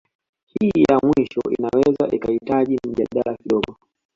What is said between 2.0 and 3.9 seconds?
ikahitaji mjadala kidogo